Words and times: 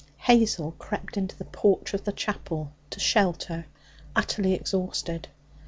Hazel 0.17 0.71
crept 0.79 1.15
into 1.15 1.35
the 1.37 1.45
porch 1.45 1.93
of 1.93 2.05
the 2.05 2.11
chapel 2.11 2.71
to 2.89 2.99
shelter, 2.99 3.67
utterly 4.15 4.55
exhausted. 4.55 5.27